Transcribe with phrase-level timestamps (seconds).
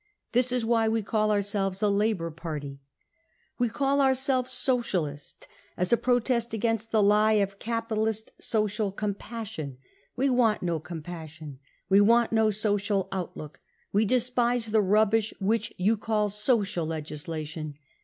[0.31, 2.79] That is why we call ourselves a Labour Party....
[3.59, 9.77] 4 We call ourselves socialist, as a protest against the lie of capitalist social compassion.
[10.15, 13.59] We want no compassion, we want no social outlook.
[13.93, 17.75] We despise the rubbish which you call 4 social legislation.